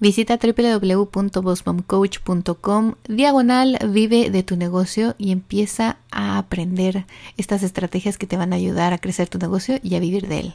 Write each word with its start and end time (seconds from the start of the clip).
Visita 0.00 0.38
www.bossmomcoach.com 0.38 2.94
diagonal 3.06 3.78
vive 3.86 4.30
de 4.30 4.42
tu 4.42 4.56
negocio 4.56 5.14
y 5.18 5.30
empieza 5.30 5.98
a 6.10 6.38
aprender 6.38 7.04
estas 7.36 7.62
estrategias 7.62 8.16
que 8.16 8.26
te 8.26 8.38
van 8.38 8.54
a 8.54 8.56
ayudar 8.56 8.94
a 8.94 8.98
crecer 8.98 9.28
tu 9.28 9.38
negocio 9.38 9.78
y 9.82 9.96
a 9.96 10.00
vivir 10.00 10.26
de 10.26 10.40
él. 10.40 10.54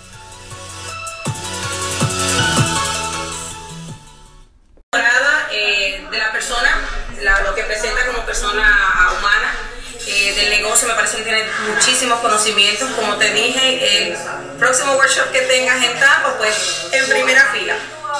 Muchísimos 11.67 12.19
conocimientos. 12.19 12.89
Como 12.91 13.15
te 13.17 13.31
dije, 13.31 14.07
el 14.07 14.17
próximo 14.59 14.93
workshop 14.93 15.31
que 15.31 15.41
tengas 15.41 15.83
en 15.83 15.99
Tampa, 15.99 16.35
pues 16.37 16.87
en 16.91 17.09
primera 17.09 17.45
fila 17.53 17.75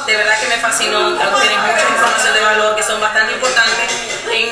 de 0.06 0.16
verdad 0.16 0.40
que 0.40 0.48
me 0.48 0.58
fascinó, 0.58 1.18
tienen 1.40 1.60
mucha 1.60 1.90
información 1.90 2.34
de 2.34 2.42
valor 2.42 2.76
que 2.76 2.84
son 2.84 3.00
bastante 3.00 3.34
importantes, 3.34 3.92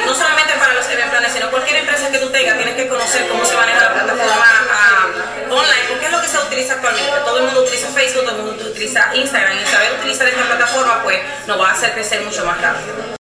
no 0.05 0.13
solamente 0.13 0.53
para 0.53 0.73
los 0.73 0.87
event 0.89 1.09
planners, 1.09 1.33
sino 1.33 1.49
cualquier 1.49 1.77
empresa 1.77 2.11
que 2.11 2.19
tú 2.19 2.29
tengas, 2.29 2.57
tienes 2.57 2.75
que 2.75 2.87
conocer 2.87 3.27
cómo 3.27 3.45
se 3.45 3.55
maneja 3.55 3.81
la 3.81 3.93
plataforma 3.93 4.45
ah, 4.71 5.07
online, 5.49 5.85
porque 5.89 6.05
es 6.05 6.11
lo 6.11 6.21
que 6.21 6.27
se 6.27 6.37
utiliza 6.37 6.73
actualmente. 6.73 7.11
Todo 7.25 7.37
el 7.37 7.43
mundo 7.45 7.61
utiliza 7.61 7.87
Facebook, 7.87 8.25
todo 8.25 8.35
el 8.37 8.43
mundo 8.43 8.65
utiliza 8.69 9.09
Instagram, 9.13 9.57
y 9.57 9.65
saber 9.65 9.93
utilizar 9.93 10.27
esta 10.27 10.43
plataforma, 10.43 11.03
pues 11.03 11.19
nos 11.47 11.59
va 11.59 11.69
a 11.69 11.73
hacer 11.73 11.93
crecer 11.93 12.21
mucho 12.21 12.45
más 12.45 12.59
rápido. 12.61 13.18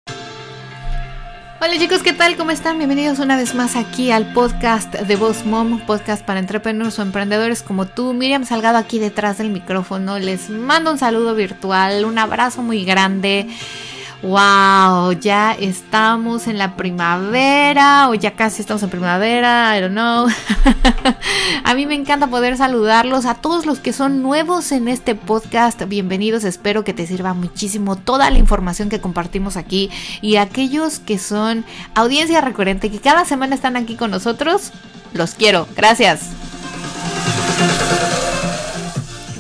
Hola 1.61 1.77
chicos, 1.77 2.05
¿qué 2.05 2.13
tal? 2.13 2.37
¿Cómo 2.37 2.53
están? 2.53 2.79
Bienvenidos 2.79 3.19
una 3.19 3.37
vez 3.37 3.57
más 3.57 3.75
aquí 3.75 4.13
al 4.13 4.33
podcast 4.33 4.95
de 4.95 5.17
Boss 5.17 5.45
Mom, 5.45 5.81
podcast 5.81 6.25
para 6.25 6.39
entrepreneurs 6.39 6.97
o 7.01 7.03
emprendedores 7.03 7.65
como 7.65 7.85
tú. 7.85 8.15
Miriam 8.15 8.45
Salgado 8.45 8.79
aquí 8.79 9.01
detrás 9.01 9.39
del 9.39 9.51
micrófono. 9.51 10.21
Les 10.21 10.51
mando 10.51 10.93
un 10.93 10.99
saludo 10.99 11.35
virtual, 11.35 12.05
un 12.05 12.17
abrazo 12.17 12.63
muy 12.63 12.85
grande. 12.85 13.49
Wow, 14.21 15.13
ya 15.13 15.53
estamos 15.53 16.49
en 16.49 16.59
la 16.59 16.75
primavera 16.75 18.09
o 18.09 18.15
ya 18.15 18.33
casi 18.33 18.63
estamos 18.63 18.83
en 18.83 18.91
primavera, 18.91 19.79
I 19.79 19.81
don't 19.81 19.93
know. 19.93 20.27
a 21.65 21.75
mí 21.75 21.87
me 21.87 21.95
encanta 21.95 22.27
poder 22.27 22.57
saludarlos 22.57 23.27
a 23.27 23.37
todos 23.37 23.65
los 23.65 23.79
que 23.79 23.93
son 23.93 24.21
nuevos 24.21 24.73
en 24.73 24.89
este 24.89 25.15
podcast. 25.15 25.85
Bienvenidos, 25.87 26.43
espero 26.43 26.83
que 26.83 26.95
te 26.95 27.07
sirva 27.07 27.33
muchísimo 27.33 27.95
toda 27.95 28.29
la 28.31 28.39
información 28.39 28.89
que 28.89 29.01
compartimos 29.01 29.57
aquí 29.57 29.89
y 30.21 30.35
aquellos 30.35 30.99
que 30.99 31.17
son 31.21 31.65
audiencia 31.95 32.41
recurrente 32.41 32.91
que 32.91 32.99
cada 32.99 33.25
semana 33.25 33.55
están 33.55 33.77
aquí 33.77 33.95
con 33.95 34.11
nosotros, 34.11 34.73
los 35.13 35.37
quiero. 35.37 35.69
Gracias. 35.77 36.48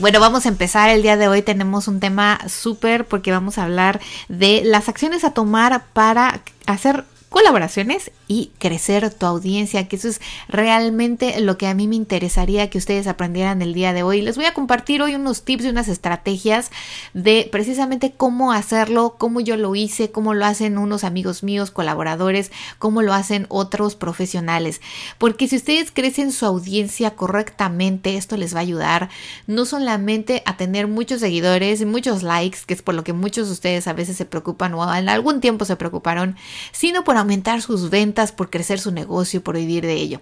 Bueno, 0.00 0.20
vamos 0.20 0.46
a 0.46 0.48
empezar 0.48 0.90
el 0.90 1.02
día 1.02 1.16
de 1.16 1.26
hoy. 1.26 1.42
Tenemos 1.42 1.88
un 1.88 1.98
tema 1.98 2.38
súper 2.48 3.04
porque 3.04 3.32
vamos 3.32 3.58
a 3.58 3.64
hablar 3.64 4.00
de 4.28 4.62
las 4.64 4.88
acciones 4.88 5.24
a 5.24 5.34
tomar 5.34 5.86
para 5.92 6.40
hacer 6.66 7.04
colaboraciones 7.28 8.10
y 8.26 8.50
crecer 8.58 9.12
tu 9.12 9.26
audiencia, 9.26 9.86
que 9.88 9.96
eso 9.96 10.08
es 10.08 10.20
realmente 10.48 11.40
lo 11.40 11.58
que 11.58 11.66
a 11.66 11.74
mí 11.74 11.86
me 11.86 11.96
interesaría 11.96 12.70
que 12.70 12.78
ustedes 12.78 13.06
aprendieran 13.06 13.60
el 13.62 13.74
día 13.74 13.92
de 13.92 14.02
hoy. 14.02 14.22
Les 14.22 14.36
voy 14.36 14.46
a 14.46 14.54
compartir 14.54 15.02
hoy 15.02 15.14
unos 15.14 15.42
tips 15.42 15.64
y 15.64 15.68
unas 15.68 15.88
estrategias 15.88 16.70
de 17.12 17.48
precisamente 17.50 18.12
cómo 18.16 18.52
hacerlo, 18.52 19.16
cómo 19.18 19.40
yo 19.40 19.56
lo 19.56 19.74
hice, 19.74 20.10
cómo 20.10 20.32
lo 20.32 20.46
hacen 20.46 20.78
unos 20.78 21.04
amigos 21.04 21.42
míos, 21.42 21.70
colaboradores, 21.70 22.50
cómo 22.78 23.02
lo 23.02 23.12
hacen 23.12 23.46
otros 23.48 23.94
profesionales. 23.94 24.80
Porque 25.18 25.48
si 25.48 25.56
ustedes 25.56 25.90
crecen 25.90 26.32
su 26.32 26.46
audiencia 26.46 27.10
correctamente, 27.10 28.16
esto 28.16 28.36
les 28.36 28.54
va 28.54 28.58
a 28.58 28.62
ayudar 28.62 29.10
no 29.46 29.66
solamente 29.66 30.42
a 30.46 30.56
tener 30.56 30.86
muchos 30.86 31.20
seguidores 31.20 31.80
y 31.80 31.86
muchos 31.86 32.22
likes, 32.22 32.60
que 32.66 32.74
es 32.74 32.82
por 32.82 32.94
lo 32.94 33.04
que 33.04 33.12
muchos 33.12 33.48
de 33.48 33.52
ustedes 33.52 33.86
a 33.86 33.92
veces 33.92 34.16
se 34.16 34.24
preocupan 34.24 34.72
o 34.74 34.94
en 34.94 35.08
algún 35.08 35.40
tiempo 35.40 35.64
se 35.64 35.76
preocuparon, 35.76 36.36
sino 36.72 37.04
por 37.04 37.17
aumentar 37.18 37.62
sus 37.62 37.90
ventas, 37.90 38.32
por 38.32 38.50
crecer 38.50 38.80
su 38.80 38.90
negocio, 38.90 39.42
por 39.42 39.56
vivir 39.56 39.84
de 39.84 39.94
ello. 39.94 40.20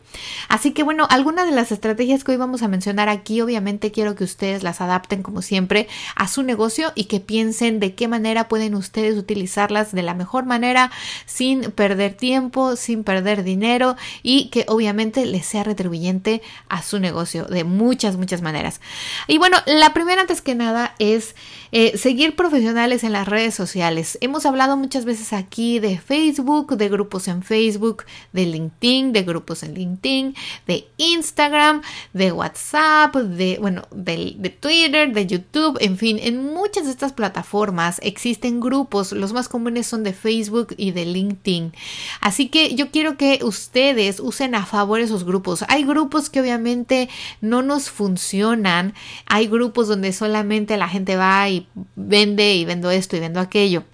Así 0.48 0.72
que 0.72 0.82
bueno, 0.82 1.06
algunas 1.10 1.46
de 1.46 1.52
las 1.52 1.72
estrategias 1.72 2.24
que 2.24 2.32
hoy 2.32 2.36
vamos 2.36 2.62
a 2.62 2.68
mencionar 2.68 3.08
aquí, 3.08 3.40
obviamente 3.40 3.92
quiero 3.92 4.14
que 4.14 4.24
ustedes 4.24 4.62
las 4.62 4.80
adapten 4.80 5.22
como 5.22 5.42
siempre 5.42 5.88
a 6.14 6.28
su 6.28 6.42
negocio 6.42 6.92
y 6.94 7.04
que 7.04 7.20
piensen 7.20 7.80
de 7.80 7.94
qué 7.94 8.08
manera 8.08 8.48
pueden 8.48 8.74
ustedes 8.74 9.16
utilizarlas 9.16 9.92
de 9.92 10.02
la 10.02 10.14
mejor 10.14 10.44
manera 10.44 10.90
sin 11.26 11.70
perder 11.72 12.14
tiempo, 12.14 12.76
sin 12.76 13.04
perder 13.04 13.44
dinero 13.44 13.96
y 14.22 14.48
que 14.48 14.64
obviamente 14.68 15.26
les 15.26 15.46
sea 15.46 15.64
retribuyente 15.64 16.42
a 16.68 16.82
su 16.82 16.98
negocio 16.98 17.44
de 17.44 17.64
muchas, 17.64 18.16
muchas 18.16 18.42
maneras. 18.42 18.80
Y 19.26 19.38
bueno, 19.38 19.58
la 19.66 19.92
primera 19.92 20.20
antes 20.20 20.40
que 20.40 20.54
nada 20.54 20.94
es 20.98 21.34
eh, 21.72 21.98
seguir 21.98 22.36
profesionales 22.36 23.04
en 23.04 23.12
las 23.12 23.28
redes 23.28 23.54
sociales. 23.54 24.18
Hemos 24.20 24.46
hablado 24.46 24.76
muchas 24.76 25.04
veces 25.04 25.32
aquí 25.32 25.78
de 25.78 25.98
Facebook, 25.98 26.76
de 26.76 26.85
grupos 26.88 27.28
en 27.28 27.42
Facebook, 27.42 28.04
de 28.32 28.46
LinkedIn, 28.46 29.12
de 29.12 29.22
grupos 29.22 29.62
en 29.62 29.74
LinkedIn, 29.74 30.34
de 30.66 30.88
Instagram, 30.96 31.82
de 32.12 32.32
WhatsApp, 32.32 33.14
de, 33.14 33.58
bueno, 33.60 33.82
de, 33.90 34.34
de 34.38 34.50
Twitter, 34.50 35.12
de 35.12 35.26
YouTube, 35.26 35.78
en 35.80 35.96
fin, 35.98 36.18
en 36.20 36.44
muchas 36.44 36.84
de 36.84 36.90
estas 36.90 37.12
plataformas 37.12 38.00
existen 38.02 38.60
grupos, 38.60 39.12
los 39.12 39.32
más 39.32 39.48
comunes 39.48 39.86
son 39.86 40.02
de 40.02 40.12
Facebook 40.12 40.74
y 40.76 40.92
de 40.92 41.04
LinkedIn. 41.04 41.72
Así 42.20 42.48
que 42.48 42.74
yo 42.74 42.90
quiero 42.90 43.16
que 43.16 43.40
ustedes 43.42 44.20
usen 44.20 44.54
a 44.54 44.66
favor 44.66 45.00
esos 45.00 45.24
grupos. 45.24 45.64
Hay 45.68 45.84
grupos 45.84 46.30
que 46.30 46.40
obviamente 46.40 47.08
no 47.40 47.62
nos 47.62 47.90
funcionan, 47.90 48.94
hay 49.26 49.46
grupos 49.48 49.88
donde 49.88 50.12
solamente 50.12 50.76
la 50.76 50.88
gente 50.88 51.16
va 51.16 51.48
y 51.48 51.66
vende 51.94 52.54
y 52.54 52.64
vendo 52.64 52.90
esto 52.90 53.16
y 53.16 53.20
vendo 53.20 53.40
aquello. 53.40 53.84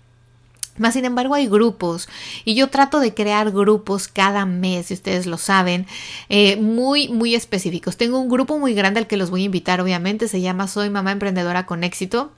Más 0.79 0.95
sin 0.95 1.05
embargo 1.05 1.35
hay 1.35 1.49
grupos 1.49 2.09
y 2.47 2.55
yo 2.55 2.71
trato 2.71 2.99
de 3.01 3.13
crear 3.13 3.51
grupos 3.51 4.09
cada 4.09 4.47
mes, 4.47 4.87
si 4.87 4.95
ustedes 4.95 5.27
lo 5.27 5.37
saben, 5.37 5.87
eh, 6.31 6.57
muy, 6.57 7.09
muy 7.09 7.35
específicos. 7.35 7.99
Tengo 7.99 8.19
un 8.19 8.31
grupo 8.31 8.59
muy 8.59 8.73
grande 8.73 9.01
al 9.01 9.07
que 9.07 9.19
los 9.19 9.31
voy 9.31 9.43
a 9.43 9.47
invitar, 9.47 9.81
obviamente, 9.83 10.29
se 10.29 10.41
llama 10.41 10.69
Soy 10.69 10.89
Mamá 10.89 11.13
Emprendedora 11.13 11.67
con 11.67 11.85
Éxito. 11.85 12.33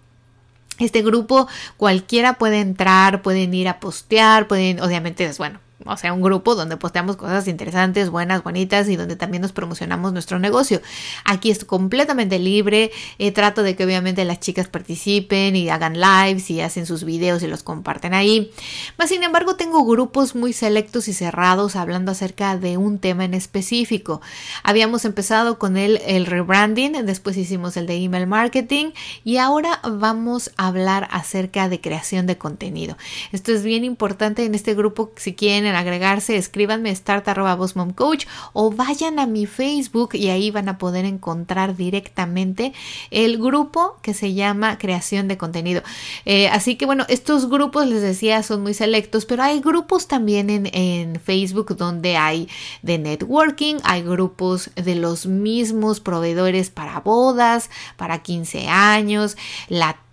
Este 0.81 1.03
grupo 1.03 1.47
cualquiera 1.77 2.34
puede 2.34 2.61
entrar, 2.61 3.23
pueden 3.23 3.55
ir 3.55 3.69
a 3.69 3.78
postear, 3.78 4.49
pueden, 4.49 4.81
obviamente 4.81 5.25
es 5.25 5.39
bueno, 5.39 5.61
o 5.84 5.97
sea, 5.97 6.12
un 6.12 6.22
grupo 6.22 6.55
donde 6.55 6.77
posteamos 6.77 7.17
cosas 7.17 7.49
interesantes, 7.49 8.11
buenas, 8.11 8.43
bonitas 8.43 8.89
y 8.89 8.97
donde 8.97 9.17
también 9.17 9.43
nos 9.43 9.53
promocionamos 9.53 10.12
nuestro 10.12 10.39
negocio. 10.39 10.81
Aquí 11.25 11.50
es 11.50 11.65
completamente 11.65 12.39
libre, 12.39 12.91
eh, 13.19 13.33
trato 13.33 13.62
de 13.62 13.77
que 13.77 13.84
obviamente 13.84 14.25
las 14.25 14.41
chicas 14.41 14.69
participen 14.69 15.56
y 15.56 15.69
hagan 15.69 16.00
lives 16.00 16.50
y 16.50 16.61
hacen 16.61 16.87
sus 16.87 17.05
videos 17.05 17.43
y 17.43 17.47
los 17.47 17.62
comparten 17.62 18.15
ahí. 18.15 18.50
Mas, 18.99 19.11
sin 19.11 19.23
embargo, 19.23 19.56
tengo 19.56 19.84
grupos 19.84 20.34
muy 20.34 20.53
selectos 20.53 21.09
y 21.09 21.12
cerrados 21.12 21.77
hablando 21.77 22.12
acerca 22.12 22.56
de 22.56 22.77
un 22.77 22.99
tema 22.99 23.25
en 23.25 23.34
específico. 23.34 24.21
Habíamos 24.62 25.05
empezado 25.05 25.59
con 25.59 25.77
el, 25.77 26.00
el 26.06 26.27
rebranding, 26.27 27.05
después 27.05 27.37
hicimos 27.37 27.77
el 27.77 27.87
de 27.87 27.97
email 27.97 28.27
marketing 28.27 28.93
y 29.25 29.37
ahora 29.37 29.81
vamos 29.83 30.50
a 30.56 30.69
hablar 30.69 31.09
acerca 31.11 31.69
de 31.69 31.81
creación 31.81 32.27
de 32.27 32.39
contenido. 32.39 32.97
Esto 33.33 33.53
es 33.53 33.62
bien 33.62 33.84
importante 33.84 34.44
en 34.44 34.55
este 34.55 34.75
grupo 34.75 35.12
si 35.17 35.34
quieren 35.34 35.74
agregarse, 35.75 36.37
escríbanme 36.37 36.95
start.bossmomcoach 36.95 38.27
o 38.53 38.71
vayan 38.71 39.19
a 39.19 39.27
mi 39.27 39.47
Facebook 39.47 40.11
y 40.15 40.29
ahí 40.29 40.51
van 40.51 40.69
a 40.69 40.79
poder 40.79 41.05
encontrar 41.05 41.77
directamente 41.77 42.73
el 43.11 43.38
grupo 43.38 43.97
que 44.03 44.15
se 44.15 44.35
llama 44.35 44.79
creación 44.79 45.29
de 45.29 45.37
contenido. 45.37 45.82
Eh, 46.25 46.49
así 46.49 46.76
que 46.76 46.87
bueno, 46.87 47.05
estos 47.09 47.49
grupos 47.49 47.87
les 47.87 48.03
decía 48.03 48.43
son 48.43 48.62
muy 48.62 48.75
selectos, 48.75 49.26
pero 49.26 49.43
hay 49.43 49.61
grupos 49.61 50.09
también 50.09 50.50
en, 50.50 50.69
en 50.73 51.21
Facebook 51.21 51.76
donde 51.76 52.17
hay 52.17 52.49
de 52.82 52.99
networking, 52.99 53.76
hay 53.85 54.03
grupos 54.03 54.71
de 54.75 54.94
los 54.94 55.26
mismos 55.26 56.00
proveedores 56.00 56.71
para 56.71 57.00
bodas, 57.00 57.71
para 57.97 58.23
15 58.23 58.69
años, 58.69 59.37
la 59.69 60.04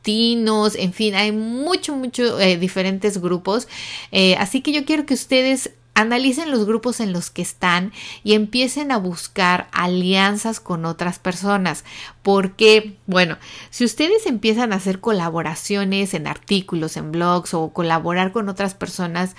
en 0.75 0.93
fin, 0.93 1.15
hay 1.15 1.31
mucho, 1.31 1.95
mucho 1.95 2.39
eh, 2.39 2.57
diferentes 2.57 3.19
grupos. 3.19 3.67
Eh, 4.11 4.35
así 4.35 4.61
que 4.61 4.71
yo 4.71 4.85
quiero 4.85 5.05
que 5.05 5.13
ustedes 5.13 5.71
analicen 5.93 6.51
los 6.51 6.65
grupos 6.65 6.99
en 6.99 7.13
los 7.13 7.29
que 7.29 7.41
están 7.41 7.91
y 8.23 8.33
empiecen 8.33 8.91
a 8.91 8.97
buscar 8.97 9.67
alianzas 9.71 10.59
con 10.59 10.85
otras 10.85 11.19
personas. 11.19 11.83
Porque, 12.21 12.97
bueno, 13.07 13.37
si 13.69 13.83
ustedes 13.83 14.25
empiezan 14.25 14.73
a 14.73 14.77
hacer 14.77 14.99
colaboraciones 14.99 16.13
en 16.13 16.27
artículos, 16.27 16.97
en 16.97 17.11
blogs 17.11 17.53
o 17.53 17.69
colaborar 17.69 18.31
con 18.31 18.47
otras 18.47 18.73
personas, 18.73 19.35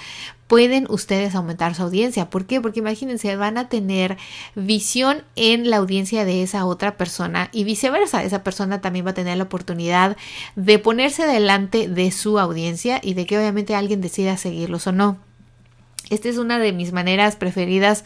pueden 0.46 0.87
ustedes 0.90 1.34
aumentar 1.34 1.75
su 1.75 1.82
audiencia. 1.82 2.28
¿Por 2.28 2.44
qué? 2.44 2.60
Porque 2.60 2.81
imagínense, 2.81 3.34
van 3.37 3.56
a 3.56 3.70
tener 3.70 4.19
visión 4.55 5.25
en 5.34 5.70
la 5.70 5.78
audiencia 5.78 6.26
de 6.26 6.43
esa 6.43 6.66
otra 6.66 6.98
persona 6.98 7.48
y 7.52 7.64
viceversa. 7.64 8.22
Esa 8.22 8.44
persona 8.44 8.82
también 8.82 9.06
va 9.06 9.12
a 9.12 9.14
tener 9.14 9.38
la 9.38 9.44
oportunidad 9.44 10.16
de 10.55 10.78
ponerse 10.78 11.26
delante 11.26 11.88
de 11.88 12.10
su 12.10 12.38
audiencia 12.38 13.00
y 13.02 13.14
de 13.14 13.25
que 13.25 13.38
obviamente 13.38 13.75
alguien 13.75 14.02
decida 14.02 14.37
seguirlos 14.37 14.87
o 14.87 14.93
no. 14.93 15.31
Esta 16.10 16.28
es 16.28 16.37
una 16.37 16.58
de 16.58 16.72
mis 16.72 16.93
maneras 16.93 17.37
preferidas 17.37 18.04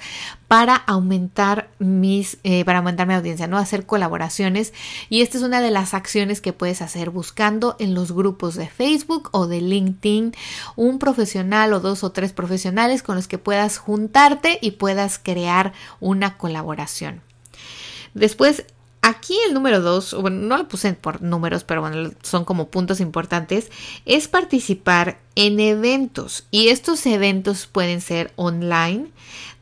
para 0.49 0.77
aumentar 0.77 1.69
mis, 1.79 2.39
eh, 2.45 2.65
para 2.65 2.79
aumentar 2.79 3.07
mi 3.07 3.15
audiencia, 3.15 3.47
¿no? 3.47 3.59
Hacer 3.59 3.85
colaboraciones. 3.85 4.73
Y 5.09 5.23
esta 5.23 5.39
es 5.39 5.45
una 5.45 5.61
de 5.61 5.71
las 5.71 5.95
acciones 5.95 6.41
que 6.41 6.53
puedes 6.53 6.83
hacer 6.83 7.11
buscando 7.11 7.75
en 7.79 7.95
los 7.95 8.13
grupos 8.13 8.55
de 8.55 8.69
Facebook 8.69 9.29
o 9.33 9.47
de 9.47 9.61
LinkedIn 9.61 10.35
un 10.77 10.99
profesional 10.99 11.73
o 11.73 11.81
dos 11.81 12.05
o 12.05 12.13
tres 12.13 12.33
profesionales 12.33 13.03
con 13.03 13.17
los 13.17 13.29
que 13.29 13.39
puedas 13.39 13.79
juntarte 13.79 14.59
y 14.61 14.73
puedas 14.73 15.19
crear 15.19 15.73
una 16.01 16.37
colaboración. 16.37 17.23
Después, 18.15 18.65
Aquí 19.09 19.39
el 19.47 19.55
número 19.55 19.81
dos, 19.81 20.15
bueno, 20.21 20.49
no 20.49 20.59
lo 20.59 20.67
puse 20.67 20.93
por 20.95 21.23
números, 21.23 21.63
pero 21.63 21.81
bueno, 21.81 22.11
son 22.23 22.45
como 22.45 22.71
puntos 22.71 22.99
importantes, 22.99 23.71
es 24.05 24.27
participar 24.27 25.21
en 25.37 25.61
eventos. 25.61 26.45
Y 26.51 26.71
estos 26.71 27.07
eventos 27.07 27.69
pueden 27.69 28.01
ser 28.01 28.33
online, 28.35 29.07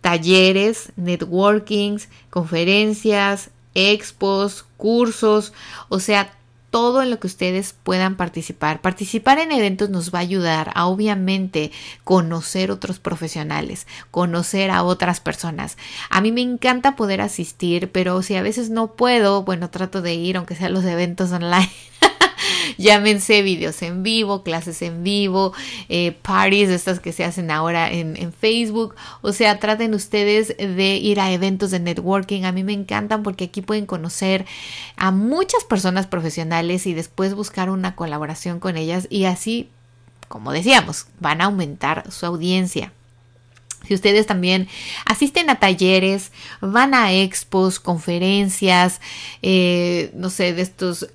talleres, 0.01 0.95
networkings, 0.97 2.09
conferencias, 2.31 3.51
expos, 3.75 4.65
cursos, 4.79 5.53
o 5.91 6.01
sea, 6.01 6.33
todo 6.75 7.03
en 7.03 7.11
lo 7.11 7.21
que 7.21 7.29
ustedes 7.29 7.73
puedan 7.85 8.17
participar. 8.17 8.81
Participar 8.81 9.39
en 9.39 9.53
eventos 9.53 9.91
nos 9.91 10.13
va 10.13 10.19
a 10.19 10.23
ayudar 10.23 10.73
a 10.75 10.87
obviamente 10.87 11.71
conocer 12.03 12.73
otros 12.73 12.99
profesionales, 12.99 13.87
conocer 14.11 14.73
a 14.73 14.83
otras 14.83 15.21
personas. 15.21 15.79
A 16.11 16.21
mí 16.21 16.33
me 16.33 16.41
encanta 16.41 16.97
poder 16.97 17.21
asistir, 17.21 17.93
pero 17.93 18.23
si 18.23 18.35
a 18.35 18.43
veces 18.43 18.71
no 18.71 18.89
puedo, 18.89 19.45
bueno, 19.45 19.71
trato 19.71 20.03
de 20.03 20.15
ir 20.15 20.37
aunque 20.37 20.57
sean 20.57 20.73
los 20.73 20.85
eventos 20.85 21.31
online. 21.31 21.71
Llámense 22.79 23.43
videos 23.43 23.81
en 23.83 24.03
vivo, 24.03 24.43
clases 24.43 24.83
en 24.83 25.03
vivo, 25.03 25.53
eh, 25.89 26.17
parties, 26.23 26.71
estas 26.71 27.01
que 27.01 27.13
se 27.13 27.25
hacen 27.25 27.51
ahora 27.51 27.91
en, 27.91 28.17
en, 28.17 28.33
Facebook. 28.33 28.95
O 29.23 29.33
sea, 29.33 29.59
traten 29.59 29.95
ustedes 29.95 30.57
de 30.57 30.97
ir 30.97 31.21
a 31.21 31.33
eventos 31.33 31.71
de 31.71 31.81
networking. 31.81 32.45
A 32.45 32.53
mí 32.53 32.65
me 32.65 32.73
encantan 32.73 33.23
porque 33.23 33.45
aquí 33.45 33.63
pueden 33.63 33.87
conocer 33.87 34.47
a 34.97 35.11
muchas 35.11 35.65
personas 35.65 36.07
profesionales 36.07 36.87
y 36.87 36.95
después 36.95 37.35
buscar 37.35 37.71
una 37.71 37.95
colaboración 37.95 38.61
con 38.61 38.77
ellas 38.77 39.07
y 39.11 39.25
así, 39.25 39.69
como 40.29 40.53
decíamos, 40.53 41.07
van 41.21 41.41
a 41.41 41.45
aumentar 41.45 42.11
su 42.11 42.27
audiencia. 42.27 42.93
Si 43.87 43.95
ustedes 43.95 44.27
también 44.27 44.69
asisten 45.05 45.51
a 45.51 45.59
talleres, 45.59 46.33
van 46.61 46.95
a 46.95 47.13
expos, 47.13 47.81
conferencias, 47.81 49.01
eh, 49.43 50.11
no 50.15 50.31
sé, 50.31 50.53
de 50.53 50.63
estos 50.63 51.09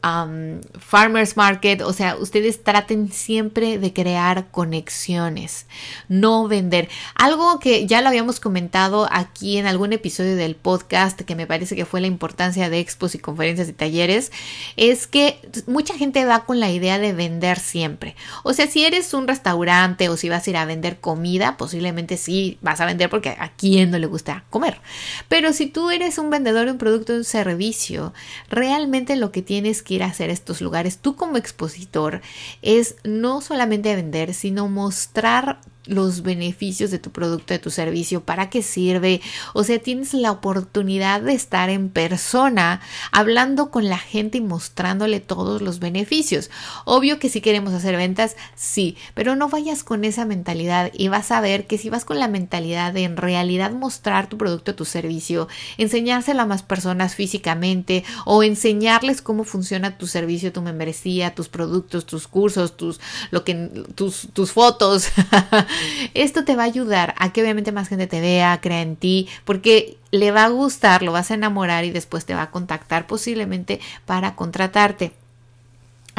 farmers 0.80 1.38
market, 1.38 1.81
o 1.81 1.94
sea, 1.94 2.16
ustedes 2.16 2.63
traten 2.63 3.12
siempre 3.12 3.80
de 3.80 3.94
crear 3.94 4.51
conexiones, 4.51 5.66
no 6.07 6.48
vender. 6.48 6.89
Algo 7.16 7.60
que 7.60 7.88
ya 7.88 8.01
lo 8.01 8.10
habíamos 8.10 8.39
comentado 8.39 9.07
aquí 9.12 9.57
en 9.57 9.65
algún 9.65 9.94
episodio 9.94 10.36
del 10.36 10.56
podcast, 10.56 11.22
que 11.22 11.36
me 11.36 11.48
parece 11.48 11.75
que 11.75 11.86
fue 11.86 12.01
la 12.01 12.07
importancia 12.07 12.69
de 12.69 12.80
expos 12.80 13.15
y 13.15 13.19
conferencias 13.19 13.69
y 13.69 13.74
talleres, 13.74 14.31
es 14.77 15.07
que 15.07 15.39
mucha 15.68 15.95
gente 15.95 16.25
va 16.25 16.45
con 16.45 16.60
la 16.60 16.69
idea 16.69 17.00
de 17.00 17.13
vender 17.13 17.60
siempre. 17.60 18.15
O 18.44 18.54
sea, 18.54 18.68
si 18.68 18.86
eres 18.86 19.13
un 19.13 19.27
restaurante 19.27 20.10
o 20.10 20.18
si 20.18 20.30
vas 20.30 20.45
a 20.45 20.50
ir 20.50 20.57
a 20.57 20.65
vender 20.65 21.00
comida, 21.00 21.57
posiblemente 21.57 22.18
sí 22.18 22.58
vas 22.61 22.81
a 22.81 22.85
vender 22.85 23.09
porque 23.09 23.29
a 23.29 23.51
quién 23.56 23.91
no 23.91 24.00
le 24.00 24.07
gusta 24.07 24.44
comer. 24.50 24.79
Pero 25.27 25.53
si 25.53 25.67
tú 25.67 25.91
eres 25.91 26.17
un 26.17 26.29
vendedor 26.29 26.65
de 26.65 26.71
un 26.71 26.77
producto 26.77 27.13
o 27.13 27.17
un 27.17 27.23
servicio, 27.23 28.13
realmente 28.50 29.15
lo 29.15 29.31
que 29.31 29.41
tienes 29.41 29.83
que 29.83 29.95
ir 29.95 30.03
a 30.03 30.07
hacer 30.07 30.29
a 30.29 30.33
estos 30.33 30.61
lugares, 30.61 30.97
tú 30.97 31.15
como 31.15 31.38
expositor, 31.38 32.21
es 32.61 32.95
no 33.03 33.41
solamente 33.41 33.95
vender, 33.95 34.33
sino 34.33 34.67
mostrar 34.67 35.59
los 35.89 36.21
beneficios 36.21 36.91
de 36.91 37.00
tu 37.00 37.12
producto, 37.12 37.53
de 37.53 37.59
tu 37.59 37.71
servicio, 37.71 38.24
para 38.24 38.50
qué 38.50 38.62
sirve. 38.62 39.21
O 39.53 39.63
sea, 39.63 39.80
tienes 39.80 40.13
la 40.13 40.31
oportunidad 40.31 41.21
de 41.21 41.33
estar 41.33 41.69
en 41.69 41.89
persona 41.89 42.81
hablando 43.12 43.71
con 43.71 43.89
la 43.89 43.97
gente 43.97 44.38
y 44.38 44.41
mostrándole 44.41 45.19
todos 45.19 45.62
los 45.62 45.80
beneficios. 45.80 46.50
Obvio 46.86 47.19
que 47.19 47.30
si 47.30 47.41
queremos 47.41 47.74
hacer 47.74 47.97
ventas, 47.97 48.36
sí, 48.56 48.95
pero 49.13 49.36
no 49.36 49.50
vayas 49.50 49.83
con 49.83 50.06
esa 50.06 50.25
mentalidad 50.25 50.91
y 50.94 51.07
vas 51.07 51.31
a 51.31 51.41
ver 51.41 51.68
que 51.68 51.77
si 51.77 51.89
vas 51.89 52.06
con 52.06 52.19
la 52.19 52.27
mentalidad 52.27 52.94
de 52.94 53.03
en 53.03 53.18
realidad 53.18 53.71
mostrar 53.71 54.30
tu 54.30 54.38
producto, 54.38 54.75
tu 54.75 54.86
servicio, 54.86 55.47
enseñárselo 55.77 56.41
a 56.41 56.45
más 56.45 56.63
personas 56.63 57.15
físicamente 57.15 58.03
o 58.25 58.44
enseñarles 58.44 59.21
cómo 59.21 59.44
funciona 59.44 59.97
tu 59.97 60.07
servicio, 60.07 60.53
tu 60.53 60.62
membresía, 60.62 61.33
tus 61.33 61.50
productos, 61.50 62.06
tus 62.06 62.27
cursos, 62.27 62.77
tus 62.77 63.00
lo 63.31 63.44
que 63.44 63.56
tus 63.95 64.30
tus 64.33 64.51
fotos 64.51 65.07
Esto 66.13 66.45
te 66.45 66.55
va 66.55 66.63
a 66.63 66.67
ayudar 66.67 67.15
a 67.17 67.31
que 67.31 67.41
obviamente 67.41 67.71
más 67.71 67.87
gente 67.87 68.07
te 68.07 68.21
vea, 68.21 68.59
crea 68.61 68.81
en 68.81 68.95
ti, 68.95 69.27
porque 69.45 69.97
le 70.11 70.31
va 70.31 70.45
a 70.45 70.49
gustar, 70.49 71.03
lo 71.03 71.11
vas 71.11 71.31
a 71.31 71.35
enamorar 71.35 71.85
y 71.85 71.91
después 71.91 72.25
te 72.25 72.33
va 72.33 72.43
a 72.43 72.51
contactar 72.51 73.07
posiblemente 73.07 73.79
para 74.05 74.35
contratarte. 74.35 75.11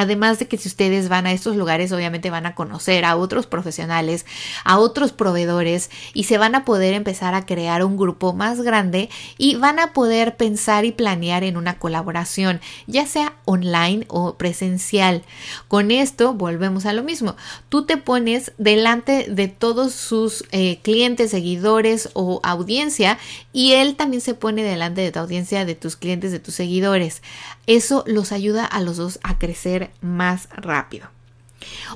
Además 0.01 0.39
de 0.39 0.47
que 0.47 0.57
si 0.57 0.67
ustedes 0.67 1.09
van 1.09 1.27
a 1.27 1.31
estos 1.31 1.55
lugares, 1.55 1.91
obviamente 1.91 2.31
van 2.31 2.47
a 2.47 2.55
conocer 2.55 3.05
a 3.05 3.15
otros 3.15 3.45
profesionales, 3.45 4.25
a 4.63 4.79
otros 4.79 5.11
proveedores 5.11 5.91
y 6.15 6.23
se 6.23 6.39
van 6.39 6.55
a 6.55 6.65
poder 6.65 6.95
empezar 6.95 7.35
a 7.35 7.45
crear 7.45 7.85
un 7.85 7.97
grupo 7.97 8.33
más 8.33 8.61
grande 8.61 9.11
y 9.37 9.57
van 9.57 9.77
a 9.77 9.93
poder 9.93 10.37
pensar 10.37 10.85
y 10.85 10.91
planear 10.91 11.43
en 11.43 11.55
una 11.55 11.77
colaboración, 11.77 12.61
ya 12.87 13.05
sea 13.05 13.35
online 13.45 14.05
o 14.07 14.37
presencial. 14.37 15.21
Con 15.67 15.91
esto 15.91 16.33
volvemos 16.33 16.87
a 16.87 16.93
lo 16.93 17.03
mismo. 17.03 17.35
Tú 17.69 17.85
te 17.85 17.97
pones 17.97 18.53
delante 18.57 19.27
de 19.29 19.49
todos 19.49 19.93
sus 19.93 20.45
eh, 20.51 20.79
clientes, 20.81 21.29
seguidores 21.29 22.09
o 22.13 22.39
audiencia 22.41 23.19
y 23.53 23.73
él 23.73 23.95
también 23.95 24.21
se 24.21 24.33
pone 24.33 24.63
delante 24.63 25.01
de 25.01 25.11
tu 25.11 25.19
audiencia, 25.19 25.63
de 25.63 25.75
tus 25.75 25.95
clientes, 25.95 26.31
de 26.31 26.39
tus 26.39 26.55
seguidores. 26.55 27.21
Eso 27.67 28.03
los 28.07 28.31
ayuda 28.31 28.65
a 28.65 28.81
los 28.81 28.97
dos 28.97 29.19
a 29.23 29.37
crecer 29.37 29.91
más 30.01 30.49
rápido. 30.55 31.09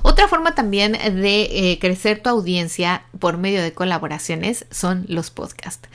Otra 0.02 0.28
forma 0.28 0.54
también 0.54 0.92
de 0.92 1.42
eh, 1.72 1.78
crecer 1.80 2.22
tu 2.22 2.30
audiencia 2.30 3.02
por 3.18 3.36
medio 3.36 3.62
de 3.62 3.72
colaboraciones 3.72 4.66
son 4.70 5.04
los 5.08 5.30
podcasts. 5.30 5.88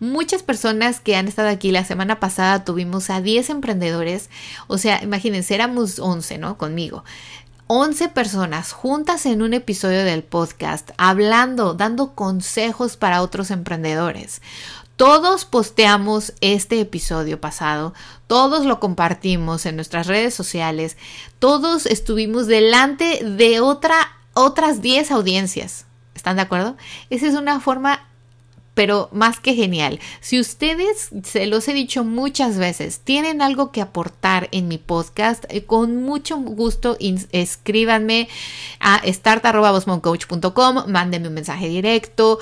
Muchas 0.00 0.42
personas 0.42 1.00
que 1.00 1.16
han 1.16 1.28
estado 1.28 1.48
aquí 1.48 1.70
la 1.70 1.84
semana 1.84 2.20
pasada 2.20 2.64
tuvimos 2.64 3.10
a 3.10 3.20
10 3.20 3.50
emprendedores, 3.50 4.30
o 4.66 4.78
sea, 4.78 5.02
imagínense, 5.02 5.54
éramos 5.54 5.98
11, 5.98 6.38
¿no? 6.38 6.56
Conmigo. 6.56 7.04
11 7.70 8.08
personas 8.08 8.72
juntas 8.72 9.26
en 9.26 9.42
un 9.42 9.52
episodio 9.52 10.02
del 10.02 10.22
podcast, 10.22 10.92
hablando, 10.96 11.74
dando 11.74 12.14
consejos 12.14 12.96
para 12.96 13.20
otros 13.20 13.50
emprendedores. 13.50 14.40
Todos 14.98 15.44
posteamos 15.44 16.32
este 16.40 16.80
episodio 16.80 17.40
pasado, 17.40 17.94
todos 18.26 18.66
lo 18.66 18.80
compartimos 18.80 19.64
en 19.64 19.76
nuestras 19.76 20.08
redes 20.08 20.34
sociales, 20.34 20.96
todos 21.38 21.86
estuvimos 21.86 22.48
delante 22.48 23.22
de 23.22 23.60
otra, 23.60 23.94
otras 24.34 24.82
10 24.82 25.12
audiencias. 25.12 25.86
¿Están 26.16 26.34
de 26.34 26.42
acuerdo? 26.42 26.76
Esa 27.10 27.28
es 27.28 27.34
una 27.34 27.60
forma 27.60 28.08
pero 28.78 29.08
más 29.10 29.40
que 29.40 29.56
genial. 29.56 29.98
Si 30.20 30.38
ustedes, 30.38 31.08
se 31.24 31.46
los 31.46 31.66
he 31.66 31.72
dicho 31.72 32.04
muchas 32.04 32.58
veces, 32.58 33.00
tienen 33.00 33.42
algo 33.42 33.72
que 33.72 33.80
aportar 33.80 34.48
en 34.52 34.68
mi 34.68 34.78
podcast, 34.78 35.44
eh, 35.48 35.64
con 35.64 36.04
mucho 36.04 36.36
gusto 36.36 36.96
escríbanme 37.32 38.28
a 38.78 39.02
start.bosmoncoach.com, 39.04 40.84
mándenme 40.86 41.26
un 41.26 41.34
mensaje 41.34 41.68
directo, 41.68 42.38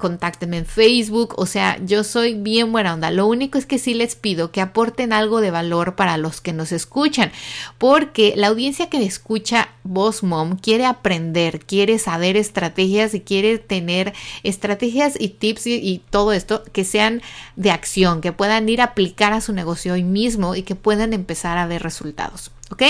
contáctenme 0.00 0.56
en 0.58 0.66
Facebook, 0.66 1.34
o 1.36 1.46
sea, 1.46 1.78
yo 1.84 2.02
soy 2.02 2.34
bien 2.34 2.72
buena 2.72 2.94
onda. 2.94 3.12
Lo 3.12 3.28
único 3.28 3.56
es 3.56 3.64
que 3.64 3.78
sí 3.78 3.94
les 3.94 4.16
pido 4.16 4.50
que 4.50 4.60
aporten 4.60 5.12
algo 5.12 5.40
de 5.40 5.52
valor 5.52 5.94
para 5.94 6.16
los 6.16 6.40
que 6.40 6.52
nos 6.52 6.72
escuchan, 6.72 7.30
porque 7.78 8.32
la 8.34 8.48
audiencia 8.48 8.90
que 8.90 9.00
escucha 9.04 9.68
Boss 9.84 10.24
Mom 10.24 10.56
quiere 10.56 10.86
aprender, 10.86 11.60
quiere 11.60 12.00
saber 12.00 12.36
estrategias 12.36 13.14
y 13.14 13.20
quiere 13.20 13.58
tener 13.58 14.12
estrategias 14.42 15.14
y 15.16 15.28
tips 15.28 15.67
y, 15.68 16.02
todo 16.10 16.32
esto 16.32 16.62
que 16.72 16.84
sean 16.84 17.22
de 17.56 17.70
acción, 17.70 18.20
que 18.20 18.32
puedan 18.32 18.68
ir 18.68 18.80
a 18.80 18.84
aplicar 18.84 19.32
a 19.32 19.40
su 19.40 19.52
negocio 19.52 19.94
hoy 19.94 20.04
mismo 20.04 20.54
y 20.54 20.62
que 20.62 20.74
puedan 20.74 21.12
empezar 21.12 21.58
a 21.58 21.66
ver 21.66 21.82
resultados. 21.82 22.50
¿Ok? 22.70 22.82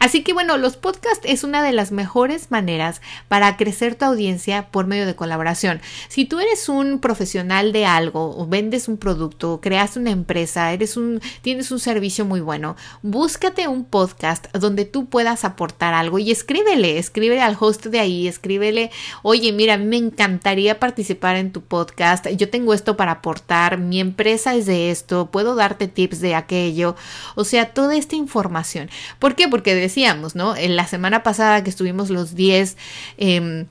Así 0.00 0.22
que 0.22 0.32
bueno, 0.32 0.56
los 0.56 0.76
podcasts 0.76 1.24
es 1.24 1.44
una 1.44 1.62
de 1.62 1.72
las 1.72 1.92
mejores 1.92 2.50
maneras 2.50 3.00
para 3.28 3.56
crecer 3.56 3.94
tu 3.94 4.04
audiencia 4.04 4.68
por 4.70 4.86
medio 4.86 5.06
de 5.06 5.16
colaboración. 5.16 5.80
Si 6.08 6.24
tú 6.24 6.40
eres 6.40 6.68
un 6.68 6.98
profesional 6.98 7.72
de 7.72 7.86
algo 7.86 8.36
o 8.38 8.46
vendes 8.46 8.88
un 8.88 8.96
producto, 8.96 9.60
creas 9.60 9.96
una 9.96 10.10
empresa, 10.10 10.72
eres 10.72 10.96
un 10.96 11.20
tienes 11.42 11.70
un 11.70 11.80
servicio 11.80 12.24
muy 12.24 12.40
bueno, 12.40 12.76
búscate 13.02 13.68
un 13.68 13.84
podcast 13.84 14.46
donde 14.54 14.84
tú 14.84 15.06
puedas 15.06 15.44
aportar 15.44 15.94
algo 15.94 16.18
y 16.18 16.30
escríbele, 16.30 16.98
escríbele 16.98 17.40
al 17.40 17.56
host 17.58 17.86
de 17.86 18.00
ahí, 18.00 18.28
escríbele, 18.28 18.90
"Oye, 19.22 19.52
mira, 19.52 19.76
me 19.76 19.96
encantaría 19.96 20.78
participar 20.78 21.36
en 21.36 21.52
tu 21.52 21.62
podcast. 21.62 22.28
Yo 22.28 22.50
tengo 22.50 22.74
esto 22.74 22.96
para 22.96 23.12
aportar, 23.12 23.78
mi 23.78 24.00
empresa 24.00 24.54
es 24.54 24.66
de 24.66 24.90
esto, 24.90 25.30
puedo 25.30 25.54
darte 25.54 25.88
tips 25.88 26.20
de 26.20 26.34
aquello." 26.34 26.96
O 27.34 27.44
sea, 27.44 27.72
toda 27.72 27.96
esta 27.96 28.16
información 28.16 28.90
¿Por 29.18 29.34
qué? 29.34 29.48
Porque 29.48 29.74
decíamos, 29.74 30.34
¿no? 30.34 30.56
En 30.56 30.76
la 30.76 30.86
semana 30.86 31.22
pasada 31.22 31.62
que 31.62 31.70
estuvimos 31.70 32.10
los 32.10 32.34
10... 32.34 32.76
Em, 33.16 33.66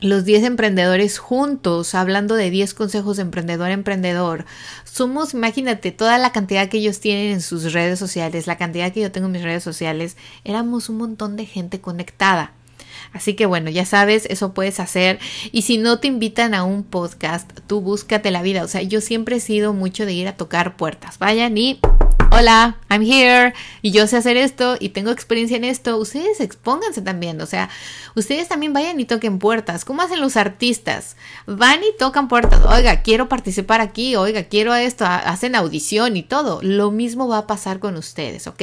los 0.00 0.24
10 0.24 0.44
emprendedores 0.44 1.18
juntos, 1.18 1.94
hablando 1.94 2.34
de 2.34 2.50
10 2.50 2.72
consejos 2.72 3.16
de 3.16 3.22
emprendedor 3.22 3.68
a 3.68 3.74
emprendedor. 3.74 4.46
Somos, 4.84 5.34
imagínate, 5.34 5.92
toda 5.92 6.16
la 6.16 6.32
cantidad 6.32 6.68
que 6.70 6.78
ellos 6.78 7.00
tienen 7.00 7.32
en 7.32 7.42
sus 7.42 7.74
redes 7.74 7.98
sociales, 7.98 8.46
la 8.46 8.56
cantidad 8.56 8.92
que 8.92 9.02
yo 9.02 9.12
tengo 9.12 9.26
en 9.26 9.32
mis 9.32 9.42
redes 9.42 9.62
sociales, 9.62 10.16
éramos 10.44 10.88
un 10.88 10.96
montón 10.96 11.36
de 11.36 11.44
gente 11.44 11.82
conectada. 11.82 12.54
Así 13.12 13.34
que 13.34 13.46
bueno, 13.46 13.70
ya 13.70 13.84
sabes, 13.84 14.26
eso 14.30 14.54
puedes 14.54 14.80
hacer. 14.80 15.18
Y 15.52 15.62
si 15.62 15.78
no 15.78 15.98
te 15.98 16.08
invitan 16.08 16.54
a 16.54 16.64
un 16.64 16.82
podcast, 16.82 17.50
tú 17.66 17.80
búscate 17.80 18.30
la 18.30 18.42
vida. 18.42 18.64
O 18.64 18.68
sea, 18.68 18.82
yo 18.82 19.00
siempre 19.00 19.36
he 19.36 19.40
sido 19.40 19.72
mucho 19.72 20.06
de 20.06 20.12
ir 20.12 20.28
a 20.28 20.36
tocar 20.36 20.76
puertas. 20.76 21.18
Vayan 21.18 21.58
y 21.58 21.80
hola, 22.30 22.76
I'm 22.88 23.02
here 23.02 23.52
y 23.82 23.90
yo 23.90 24.06
sé 24.06 24.16
hacer 24.16 24.36
esto 24.36 24.76
y 24.78 24.90
tengo 24.90 25.10
experiencia 25.10 25.56
en 25.56 25.64
esto, 25.64 25.96
ustedes 25.96 26.40
expónganse 26.40 27.02
también, 27.02 27.40
o 27.40 27.46
sea, 27.46 27.68
ustedes 28.14 28.48
también 28.48 28.72
vayan 28.72 28.98
y 29.00 29.04
toquen 29.04 29.38
puertas. 29.38 29.84
¿Cómo 29.84 30.02
hacen 30.02 30.20
los 30.20 30.36
artistas? 30.36 31.16
Van 31.46 31.80
y 31.80 31.96
tocan 31.98 32.28
puertas, 32.28 32.64
oiga, 32.64 33.02
quiero 33.02 33.28
participar 33.28 33.80
aquí, 33.80 34.16
oiga, 34.16 34.44
quiero 34.44 34.74
esto, 34.74 35.04
hacen 35.04 35.54
audición 35.54 36.16
y 36.16 36.22
todo. 36.22 36.60
Lo 36.62 36.90
mismo 36.90 37.28
va 37.28 37.38
a 37.38 37.46
pasar 37.46 37.80
con 37.80 37.96
ustedes, 37.96 38.46
¿ok? 38.46 38.62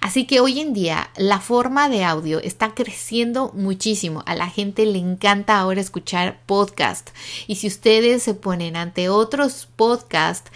Así 0.00 0.26
que 0.26 0.40
hoy 0.40 0.60
en 0.60 0.72
día 0.72 1.10
la 1.16 1.40
forma 1.40 1.88
de 1.88 2.04
audio 2.04 2.40
está 2.40 2.74
creciendo 2.74 3.52
muchísimo. 3.54 4.22
A 4.26 4.34
la 4.34 4.48
gente 4.48 4.86
le 4.86 4.98
encanta 4.98 5.58
ahora 5.58 5.80
escuchar 5.80 6.40
podcast. 6.46 7.10
Y 7.46 7.56
si 7.56 7.66
ustedes 7.66 8.22
se 8.22 8.34
ponen 8.34 8.76
ante 8.76 9.08
otros 9.08 9.68
podcasts, 9.76 10.50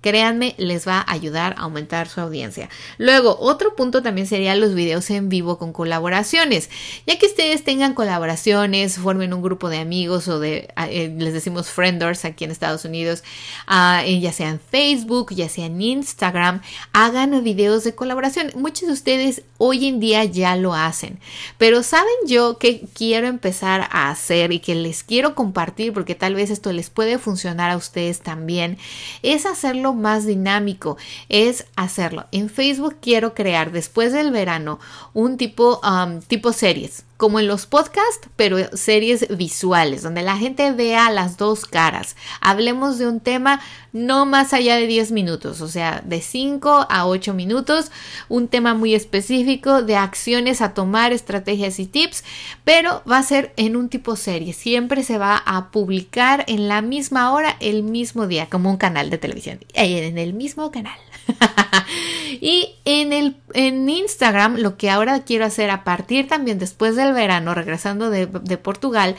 Créanme, 0.00 0.54
les 0.56 0.88
va 0.88 1.00
a 1.00 1.12
ayudar 1.12 1.54
a 1.58 1.62
aumentar 1.62 2.08
su 2.08 2.20
audiencia. 2.20 2.70
Luego, 2.96 3.36
otro 3.38 3.76
punto 3.76 4.02
también 4.02 4.26
sería 4.26 4.54
los 4.54 4.74
videos 4.74 5.10
en 5.10 5.28
vivo 5.28 5.58
con 5.58 5.74
colaboraciones. 5.74 6.70
Ya 7.06 7.18
que 7.18 7.26
ustedes 7.26 7.64
tengan 7.64 7.92
colaboraciones, 7.92 8.96
formen 8.98 9.34
un 9.34 9.42
grupo 9.42 9.68
de 9.68 9.78
amigos 9.78 10.26
o 10.28 10.40
de, 10.40 10.68
ah, 10.76 10.88
eh, 10.88 11.14
les 11.18 11.34
decimos 11.34 11.68
frienders 11.68 12.24
aquí 12.24 12.44
en 12.44 12.50
Estados 12.50 12.84
Unidos, 12.86 13.22
uh, 13.68 14.06
ya 14.06 14.32
sea 14.32 14.48
en 14.48 14.60
Facebook, 14.60 15.34
ya 15.34 15.48
sea 15.48 15.66
en 15.66 15.80
Instagram, 15.80 16.62
hagan 16.92 17.44
videos 17.44 17.84
de 17.84 17.94
colaboración. 17.94 18.52
Muchos 18.54 18.88
de 18.88 18.94
ustedes 18.94 19.42
hoy 19.58 19.86
en 19.86 20.00
día 20.00 20.24
ya 20.24 20.56
lo 20.56 20.74
hacen. 20.74 21.18
Pero 21.58 21.82
¿saben 21.82 22.10
yo 22.26 22.56
que 22.56 22.86
quiero 22.94 23.26
empezar 23.26 23.88
a 23.90 24.10
hacer 24.10 24.52
y 24.52 24.60
que 24.60 24.74
les 24.74 25.04
quiero 25.04 25.34
compartir 25.34 25.92
porque 25.92 26.14
tal 26.14 26.34
vez 26.34 26.48
esto 26.48 26.72
les 26.72 26.88
puede 26.88 27.18
funcionar 27.18 27.70
a 27.70 27.76
ustedes 27.76 28.20
también? 28.20 28.78
Es 29.22 29.44
hacerlo 29.44 29.89
más 29.94 30.26
dinámico 30.26 30.96
es 31.28 31.66
hacerlo. 31.76 32.26
En 32.32 32.48
Facebook 32.48 32.96
quiero 33.00 33.34
crear 33.34 33.72
después 33.72 34.12
del 34.12 34.30
verano 34.30 34.78
un 35.12 35.36
tipo, 35.36 35.80
um, 35.84 36.20
tipo 36.20 36.52
series 36.52 37.04
como 37.20 37.38
en 37.38 37.46
los 37.46 37.66
podcasts, 37.66 38.30
pero 38.34 38.56
series 38.74 39.28
visuales, 39.36 40.02
donde 40.02 40.22
la 40.22 40.38
gente 40.38 40.72
vea 40.72 41.10
las 41.10 41.36
dos 41.36 41.66
caras. 41.66 42.16
Hablemos 42.40 42.96
de 42.96 43.06
un 43.06 43.20
tema 43.20 43.60
no 43.92 44.24
más 44.24 44.54
allá 44.54 44.76
de 44.76 44.86
10 44.86 45.12
minutos, 45.12 45.60
o 45.60 45.68
sea, 45.68 46.02
de 46.02 46.22
5 46.22 46.86
a 46.88 47.06
8 47.06 47.34
minutos, 47.34 47.92
un 48.30 48.48
tema 48.48 48.72
muy 48.72 48.94
específico 48.94 49.82
de 49.82 49.96
acciones 49.96 50.62
a 50.62 50.72
tomar, 50.72 51.12
estrategias 51.12 51.78
y 51.78 51.84
tips, 51.84 52.24
pero 52.64 53.02
va 53.08 53.18
a 53.18 53.22
ser 53.22 53.52
en 53.58 53.76
un 53.76 53.90
tipo 53.90 54.16
serie. 54.16 54.54
Siempre 54.54 55.02
se 55.02 55.18
va 55.18 55.36
a 55.36 55.70
publicar 55.70 56.46
en 56.48 56.68
la 56.68 56.80
misma 56.80 57.34
hora, 57.34 57.54
el 57.60 57.82
mismo 57.82 58.28
día, 58.28 58.46
como 58.46 58.70
un 58.70 58.78
canal 58.78 59.10
de 59.10 59.18
televisión, 59.18 59.60
en 59.74 60.16
el 60.16 60.32
mismo 60.32 60.70
canal. 60.70 60.98
y 62.40 62.74
en, 62.84 63.12
el, 63.12 63.36
en 63.54 63.88
Instagram, 63.88 64.56
lo 64.56 64.76
que 64.76 64.90
ahora 64.90 65.24
quiero 65.24 65.44
hacer 65.44 65.70
a 65.70 65.84
partir 65.84 66.28
también 66.28 66.58
después 66.58 66.96
del 66.96 67.12
verano, 67.12 67.54
regresando 67.54 68.10
de, 68.10 68.26
de 68.26 68.58
Portugal, 68.58 69.16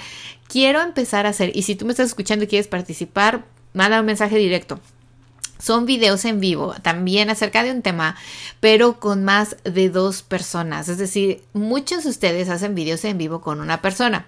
quiero 0.48 0.82
empezar 0.82 1.26
a 1.26 1.30
hacer, 1.30 1.52
y 1.56 1.64
si 1.64 1.76
tú 1.76 1.86
me 1.86 1.92
estás 1.92 2.08
escuchando 2.08 2.46
y 2.46 2.48
quieres 2.48 2.68
participar, 2.68 3.46
manda 3.74 4.00
un 4.00 4.06
mensaje 4.06 4.38
directo. 4.38 4.80
Son 5.62 5.86
videos 5.86 6.26
en 6.26 6.40
vivo, 6.40 6.74
también 6.82 7.30
acerca 7.30 7.62
de 7.62 7.72
un 7.72 7.84
tema, 7.84 8.16
pero 8.60 9.00
con 9.00 9.24
más 9.24 9.58
de 9.64 9.90
dos 9.90 10.24
personas. 10.24 10.90
Es 10.90 10.98
decir, 10.98 11.44
muchos 11.54 12.04
de 12.04 12.10
ustedes 12.10 12.50
hacen 12.50 12.74
videos 12.74 13.06
en 13.06 13.20
vivo 13.20 13.42
con 13.42 13.62
una 13.62 13.80
persona. 13.80 14.26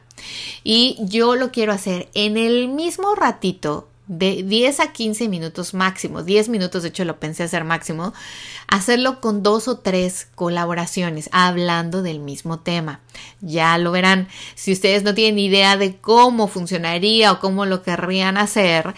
Y 0.63 0.97
yo 1.01 1.35
lo 1.35 1.51
quiero 1.51 1.73
hacer 1.73 2.07
en 2.13 2.37
el 2.37 2.67
mismo 2.67 3.15
ratito 3.15 3.89
de 4.17 4.43
10 4.43 4.79
a 4.79 4.91
15 4.91 5.27
minutos 5.27 5.73
máximo, 5.73 6.23
10 6.23 6.49
minutos 6.49 6.83
de 6.83 6.89
hecho 6.89 7.05
lo 7.05 7.19
pensé 7.19 7.43
hacer 7.43 7.63
máximo, 7.63 8.13
hacerlo 8.67 9.21
con 9.21 9.43
dos 9.43 9.67
o 9.67 9.79
tres 9.79 10.27
colaboraciones 10.35 11.29
hablando 11.31 12.01
del 12.03 12.19
mismo 12.19 12.59
tema. 12.59 12.99
Ya 13.41 13.77
lo 13.77 13.91
verán, 13.91 14.27
si 14.55 14.71
ustedes 14.71 15.03
no 15.03 15.13
tienen 15.13 15.39
idea 15.39 15.77
de 15.77 15.97
cómo 15.97 16.47
funcionaría 16.47 17.31
o 17.31 17.39
cómo 17.39 17.65
lo 17.65 17.81
querrían 17.81 18.37
hacer, 18.37 18.93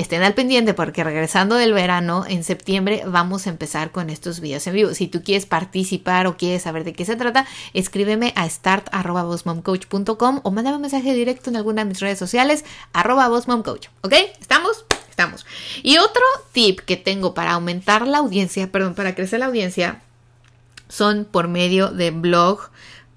estén 0.00 0.22
al 0.22 0.34
pendiente 0.34 0.74
porque 0.74 1.04
regresando 1.04 1.56
del 1.56 1.72
verano, 1.72 2.24
en 2.28 2.44
septiembre 2.44 3.02
vamos 3.06 3.46
a 3.46 3.50
empezar 3.50 3.90
con 3.90 4.10
estos 4.10 4.40
videos 4.40 4.66
en 4.66 4.74
vivo. 4.74 4.94
Si 4.94 5.08
tú 5.08 5.22
quieres 5.22 5.46
participar 5.46 6.26
o 6.26 6.36
quieres 6.36 6.62
saber 6.62 6.84
de 6.84 6.92
qué 6.92 7.04
se 7.04 7.16
trata, 7.16 7.46
escríbeme 7.74 8.32
a 8.36 8.48
start.bossmomcoach.com 8.48 10.40
o 10.42 10.50
mándame 10.50 10.76
un 10.76 10.82
mensaje 10.82 11.14
directo 11.14 11.50
en 11.50 11.56
alguna 11.56 11.82
de 11.82 11.88
mis 11.88 12.00
redes 12.00 12.18
sociales, 12.18 12.64
arroba. 12.92 13.26
¿Ok? 13.28 14.12
¿Estamos? 14.40 14.84
Estamos. 15.10 15.46
Y 15.82 15.98
otro 15.98 16.22
tip 16.52 16.80
que 16.80 16.96
tengo 16.96 17.34
para 17.34 17.52
aumentar 17.52 18.06
la 18.06 18.18
audiencia, 18.18 18.70
perdón, 18.70 18.94
para 18.94 19.14
crecer 19.14 19.40
la 19.40 19.46
audiencia, 19.46 20.02
son 20.88 21.24
por 21.24 21.48
medio 21.48 21.88
de 21.88 22.10
blog, 22.10 22.70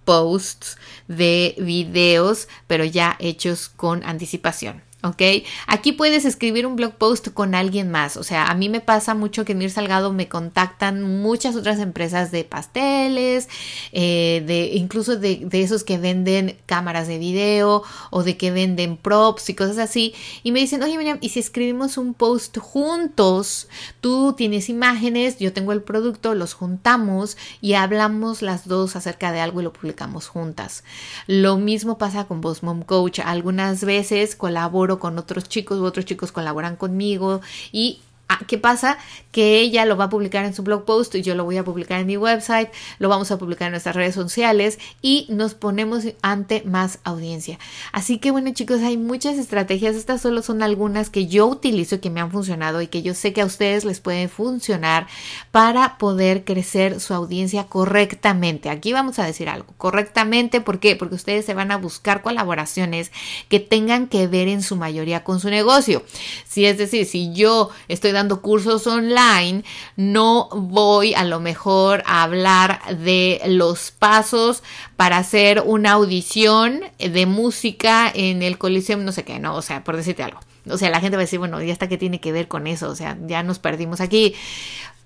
posts, 0.05 0.77
de 1.07 1.55
videos, 1.59 2.47
pero 2.67 2.83
ya 2.85 3.15
hechos 3.19 3.69
con 3.69 4.03
anticipación. 4.03 4.88
¿Ok? 5.01 5.21
Aquí 5.67 5.93
puedes 5.93 6.25
escribir 6.25 6.65
un 6.65 6.75
blog 6.75 6.93
post 6.95 7.29
con 7.29 7.55
alguien 7.55 7.89
más, 7.89 8.17
o 8.17 8.23
sea, 8.23 8.47
a 8.47 8.53
mí 8.53 8.67
me 8.67 8.81
pasa 8.81 9.15
mucho 9.15 9.45
que 9.45 9.53
en 9.53 9.59
Mir 9.59 9.71
Salgado 9.71 10.11
me 10.11 10.27
contactan 10.27 11.21
muchas 11.21 11.55
otras 11.55 11.79
empresas 11.79 12.31
de 12.31 12.43
pasteles, 12.43 13.47
eh, 13.93 14.43
de 14.45 14.71
incluso 14.75 15.15
de, 15.15 15.47
esos 15.51 15.83
que 15.83 15.97
venden 15.97 16.57
cámaras 16.65 17.07
de 17.07 17.17
video 17.17 17.83
o 18.09 18.23
de 18.23 18.35
que 18.35 18.51
venden 18.51 18.97
props 18.97 19.49
y 19.49 19.55
cosas 19.55 19.77
así, 19.77 20.13
y 20.43 20.51
me 20.51 20.59
dicen, 20.59 20.83
oye 20.83 20.97
Miriam, 20.97 21.17
¿y 21.21 21.29
si 21.29 21.39
escribimos 21.39 21.97
un 21.97 22.13
post 22.13 22.57
juntos? 22.57 23.69
Tú 24.01 24.33
tienes 24.33 24.69
imágenes, 24.69 25.39
yo 25.39 25.53
tengo 25.53 25.71
el 25.71 25.81
producto, 25.81 26.35
los 26.35 26.53
juntamos 26.53 27.37
y 27.61 27.73
hablamos 27.73 28.41
las 28.41 28.67
dos 28.67 28.95
acerca 28.95 29.31
de 29.31 29.39
algo 29.39 29.61
y 29.61 29.63
lo 29.63 29.73
publicamos 29.73 30.27
juntas. 30.27 30.83
Lo 31.27 31.57
mismo 31.57 31.97
pasa 31.97 32.25
con 32.25 32.41
Boss 32.41 32.63
Mom 32.63 32.81
Coach, 32.81 33.19
algunas 33.23 33.83
veces 33.83 34.35
colaboro 34.35 34.88
con 34.97 35.19
otros 35.19 35.47
chicos 35.47 35.77
u 35.77 35.83
otros 35.83 36.05
chicos 36.05 36.31
colaboran 36.31 36.75
conmigo 36.75 37.41
y 37.71 37.99
¿Qué 38.47 38.59
pasa? 38.59 38.97
Que 39.31 39.59
ella 39.59 39.85
lo 39.85 39.97
va 39.97 40.05
a 40.05 40.09
publicar 40.09 40.45
en 40.45 40.53
su 40.53 40.61
blog 40.61 40.85
post 40.85 41.15
y 41.15 41.23
yo 41.23 41.33
lo 41.33 41.45
voy 41.45 41.57
a 41.57 41.63
publicar 41.63 41.99
en 41.99 42.07
mi 42.07 42.15
website, 42.15 42.69
lo 42.99 43.09
vamos 43.09 43.31
a 43.31 43.37
publicar 43.37 43.67
en 43.67 43.71
nuestras 43.71 43.95
redes 43.95 44.13
sociales 44.13 44.77
y 45.01 45.25
nos 45.29 45.55
ponemos 45.55 46.03
ante 46.21 46.61
más 46.63 46.99
audiencia. 47.03 47.57
Así 47.91 48.19
que 48.19 48.29
bueno 48.29 48.51
chicos, 48.53 48.81
hay 48.81 48.97
muchas 48.97 49.37
estrategias, 49.37 49.95
estas 49.95 50.21
solo 50.21 50.43
son 50.43 50.61
algunas 50.61 51.09
que 51.09 51.25
yo 51.25 51.47
utilizo 51.47 51.95
y 51.95 51.99
que 51.99 52.11
me 52.11 52.21
han 52.21 52.31
funcionado 52.31 52.81
y 52.81 52.87
que 52.87 53.01
yo 53.01 53.15
sé 53.15 53.33
que 53.33 53.41
a 53.41 53.45
ustedes 53.45 53.83
les 53.83 53.99
pueden 53.99 54.29
funcionar 54.29 55.07
para 55.51 55.97
poder 55.97 56.43
crecer 56.43 56.99
su 56.99 57.15
audiencia 57.15 57.65
correctamente. 57.65 58.69
Aquí 58.69 58.93
vamos 58.93 59.17
a 59.17 59.25
decir 59.25 59.49
algo, 59.49 59.73
correctamente, 59.77 60.61
¿por 60.61 60.79
qué? 60.79 60.95
Porque 60.95 61.15
ustedes 61.15 61.45
se 61.45 61.55
van 61.55 61.71
a 61.71 61.77
buscar 61.77 62.21
colaboraciones 62.21 63.11
que 63.47 63.59
tengan 63.59 64.07
que 64.07 64.27
ver 64.27 64.47
en 64.47 64.61
su 64.61 64.75
mayoría 64.75 65.23
con 65.23 65.39
su 65.39 65.49
negocio. 65.49 66.03
Si 66.47 66.65
es 66.65 66.77
decir, 66.77 67.05
si 67.07 67.33
yo 67.33 67.69
estoy 67.87 68.11
dando 68.11 68.18
cursos 68.41 68.85
online, 68.87 69.63
no 69.95 70.49
voy 70.51 71.13
a 71.13 71.23
lo 71.23 71.39
mejor 71.39 72.03
a 72.05 72.23
hablar 72.23 72.81
de 72.97 73.41
los 73.47 73.91
pasos 73.91 74.63
para 74.95 75.17
hacer 75.17 75.63
una 75.65 75.91
audición 75.91 76.81
de 76.97 77.25
música 77.25 78.11
en 78.13 78.41
el 78.41 78.57
Coliseum, 78.57 79.03
no 79.05 79.11
sé 79.11 79.23
qué, 79.23 79.39
no, 79.39 79.55
o 79.55 79.61
sea, 79.61 79.83
por 79.83 79.95
decirte 79.97 80.23
algo. 80.23 80.39
O 80.69 80.77
sea, 80.77 80.89
la 80.89 80.99
gente 80.99 81.17
va 81.17 81.21
a 81.21 81.25
decir, 81.25 81.39
bueno, 81.39 81.61
¿y 81.63 81.71
hasta 81.71 81.87
qué 81.87 81.97
tiene 81.97 82.19
que 82.19 82.31
ver 82.31 82.47
con 82.47 82.67
eso? 82.67 82.89
O 82.89 82.95
sea, 82.95 83.17
ya 83.25 83.41
nos 83.43 83.59
perdimos 83.59 84.01
aquí 84.01 84.35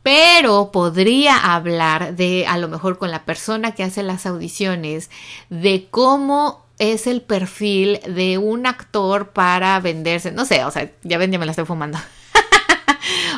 pero 0.04 0.72
podría 0.72 1.38
hablar 1.38 2.16
de 2.16 2.46
a 2.46 2.58
lo 2.58 2.68
mejor 2.68 2.98
con 2.98 3.10
la 3.10 3.24
persona 3.24 3.72
que 3.72 3.84
hace 3.84 4.04
las 4.04 4.26
audiciones 4.26 5.10
de 5.50 5.88
cómo 5.90 6.66
es 6.78 7.08
el 7.08 7.22
perfil 7.22 8.02
de 8.08 8.38
un 8.38 8.66
actor 8.66 9.30
para 9.30 9.80
venderse. 9.80 10.32
No 10.32 10.46
sé, 10.46 10.66
o 10.66 10.72
sea, 10.72 10.92
ya 11.04 11.18
ven, 11.18 11.32
ya 11.32 11.40
me 11.40 11.46
la 11.46 11.52
estoy 11.52 11.66
fumando. 11.66 11.98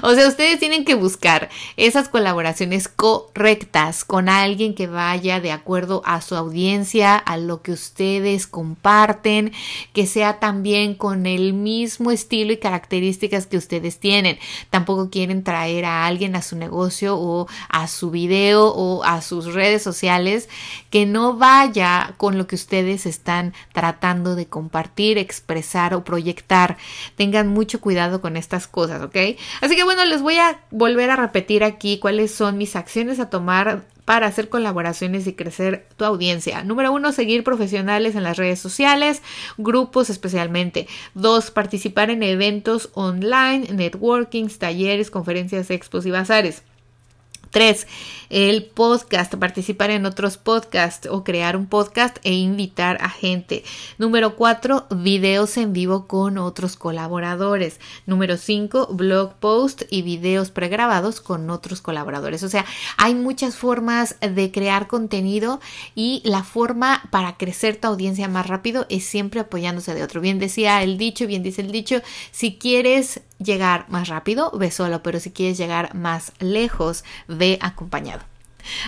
O 0.01 0.13
sea, 0.13 0.27
ustedes 0.27 0.59
tienen 0.59 0.85
que 0.85 0.95
buscar 0.95 1.49
esas 1.77 2.09
colaboraciones 2.09 2.87
correctas 2.87 4.03
con 4.05 4.29
alguien 4.29 4.75
que 4.75 4.87
vaya 4.87 5.39
de 5.39 5.51
acuerdo 5.51 6.01
a 6.05 6.21
su 6.21 6.35
audiencia, 6.35 7.15
a 7.15 7.37
lo 7.37 7.61
que 7.61 7.71
ustedes 7.71 8.47
comparten, 8.47 9.53
que 9.93 10.07
sea 10.07 10.39
también 10.39 10.95
con 10.95 11.25
el 11.25 11.53
mismo 11.53 12.11
estilo 12.11 12.53
y 12.53 12.57
características 12.57 13.47
que 13.47 13.57
ustedes 13.57 13.99
tienen. 13.99 14.37
Tampoco 14.69 15.09
quieren 15.09 15.43
traer 15.43 15.85
a 15.85 16.05
alguien 16.05 16.35
a 16.35 16.41
su 16.41 16.55
negocio 16.55 17.17
o 17.17 17.47
a 17.69 17.87
su 17.87 18.11
video 18.11 18.67
o 18.67 19.03
a 19.03 19.21
sus 19.21 19.53
redes 19.53 19.81
sociales 19.81 20.49
que 20.89 21.05
no 21.05 21.35
vaya 21.37 22.13
con 22.17 22.37
lo 22.37 22.47
que 22.47 22.55
ustedes 22.55 23.05
están 23.05 23.53
tratando 23.73 24.35
de 24.35 24.47
compartir, 24.47 25.17
expresar 25.17 25.93
o 25.93 26.03
proyectar. 26.03 26.77
Tengan 27.15 27.47
mucho 27.47 27.81
cuidado 27.81 28.21
con 28.21 28.37
estas 28.37 28.67
cosas, 28.67 29.01
¿ok? 29.01 29.15
Así 29.61 29.75
que 29.75 29.83
bueno, 29.85 30.05
les 30.05 30.21
voy 30.21 30.37
a 30.37 30.59
volver 30.71 31.09
a 31.09 31.15
repetir 31.15 31.63
aquí 31.63 31.99
cuáles 31.99 32.31
son 32.33 32.57
mis 32.57 32.75
acciones 32.75 33.19
a 33.19 33.29
tomar 33.29 33.83
para 34.05 34.27
hacer 34.27 34.49
colaboraciones 34.49 35.25
y 35.25 35.33
crecer 35.33 35.87
tu 35.97 36.05
audiencia. 36.05 36.63
Número 36.63 36.93
uno, 36.93 37.11
seguir 37.11 37.43
profesionales 37.43 38.15
en 38.15 38.23
las 38.23 38.37
redes 38.37 38.59
sociales, 38.59 39.21
grupos 39.57 40.09
especialmente. 40.09 40.87
Dos, 41.15 41.49
participar 41.49 42.11
en 42.11 42.21
eventos 42.21 42.89
online, 42.93 43.67
networkings, 43.71 44.59
talleres, 44.59 45.09
conferencias, 45.09 45.71
expos 45.71 46.05
y 46.05 46.11
bazares. 46.11 46.61
Tres, 47.55 47.87
el 48.29 48.65
podcast, 48.65 49.33
participar 49.35 49.89
en 49.89 50.05
otros 50.05 50.35
podcasts 50.35 51.07
o 51.09 51.23
crear 51.23 51.55
un 51.55 51.67
podcast 51.67 52.17
e 52.23 52.33
invitar 52.33 52.97
a 52.99 53.09
gente. 53.09 53.63
Número 53.97 54.35
cuatro, 54.35 54.87
videos 54.89 55.55
en 55.55 55.71
vivo 55.71 56.05
con 56.05 56.37
otros 56.37 56.75
colaboradores. 56.75 57.79
Número 58.05 58.35
cinco, 58.35 58.89
blog 58.91 59.35
post 59.35 59.83
y 59.89 60.01
videos 60.01 60.51
pregrabados 60.51 61.21
con 61.21 61.49
otros 61.49 61.79
colaboradores. 61.79 62.43
O 62.43 62.49
sea, 62.49 62.65
hay 62.97 63.15
muchas 63.15 63.55
formas 63.55 64.17
de 64.19 64.51
crear 64.51 64.87
contenido 64.87 65.61
y 65.95 66.21
la 66.25 66.43
forma 66.43 67.03
para 67.09 67.37
crecer 67.37 67.77
tu 67.77 67.87
audiencia 67.87 68.27
más 68.27 68.47
rápido 68.47 68.85
es 68.89 69.05
siempre 69.05 69.39
apoyándose 69.39 69.93
de 69.93 70.03
otro. 70.03 70.19
Bien 70.19 70.39
decía 70.39 70.83
el 70.83 70.97
dicho, 70.97 71.25
bien 71.25 71.41
dice 71.41 71.61
el 71.61 71.71
dicho, 71.71 72.01
si 72.31 72.57
quieres 72.57 73.21
llegar 73.39 73.85
más 73.89 74.07
rápido, 74.07 74.51
ve 74.51 74.71
solo, 74.71 75.03
pero 75.03 75.19
si 75.19 75.31
quieres 75.31 75.57
llegar 75.57 75.93
más 75.95 76.31
lejos, 76.39 77.03
ve 77.27 77.57
acompañado. 77.61 78.23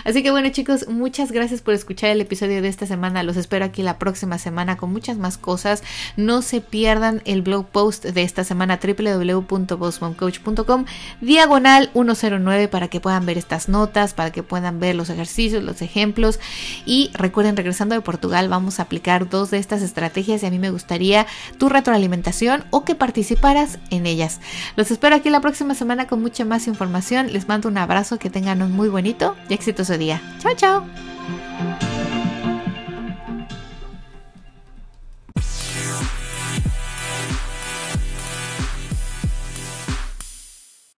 Así 0.04 0.22
que 0.22 0.30
bueno 0.30 0.48
chicos, 0.50 0.88
muchas 0.88 1.32
gracias 1.32 1.62
por 1.62 1.74
escuchar 1.74 2.10
el 2.10 2.20
episodio 2.20 2.62
de 2.62 2.68
esta 2.68 2.86
semana. 2.86 3.22
Los 3.22 3.36
espero 3.36 3.64
aquí 3.64 3.82
la 3.82 3.98
próxima 3.98 4.38
semana 4.38 4.76
con 4.76 4.92
muchas 4.92 5.18
más 5.18 5.38
cosas. 5.38 5.82
No 6.16 6.42
se 6.42 6.60
pierdan 6.60 7.22
el 7.24 7.42
blog 7.42 7.66
post 7.66 8.04
de 8.04 8.22
esta 8.22 8.44
semana 8.44 8.78
www.bossmomcoach.com 8.82 10.84
diagonal 11.20 11.90
109 11.92 12.68
para 12.68 12.88
que 12.88 13.00
puedan 13.00 13.26
ver 13.26 13.38
estas 13.38 13.68
notas, 13.68 14.14
para 14.14 14.32
que 14.32 14.42
puedan 14.42 14.80
ver 14.80 14.94
los 14.94 15.10
ejercicios, 15.10 15.62
los 15.62 15.82
ejemplos. 15.82 16.40
Y 16.84 17.10
recuerden, 17.14 17.56
regresando 17.56 17.94
de 17.94 18.00
Portugal 18.00 18.48
vamos 18.48 18.80
a 18.80 18.84
aplicar 18.84 19.28
dos 19.28 19.50
de 19.50 19.58
estas 19.58 19.82
estrategias 19.82 20.42
y 20.42 20.46
a 20.46 20.50
mí 20.50 20.58
me 20.58 20.70
gustaría 20.70 21.26
tu 21.58 21.68
retroalimentación 21.68 22.64
o 22.70 22.84
que 22.84 22.94
participaras 22.94 23.78
en 23.90 24.06
ellas. 24.06 24.40
Los 24.76 24.90
espero 24.90 25.16
aquí 25.16 25.30
la 25.30 25.40
próxima 25.40 25.74
semana 25.74 26.06
con 26.06 26.20
mucha 26.20 26.44
más 26.44 26.66
información. 26.66 27.32
Les 27.32 27.48
mando 27.48 27.68
un 27.68 27.78
abrazo, 27.78 28.18
que 28.18 28.30
tengan 28.30 28.62
un 28.62 28.72
muy 28.72 28.88
bonito 28.88 29.36
exitoso 29.68 29.98
día. 29.98 30.20
Chao, 30.38 30.54
chao. 30.56 31.97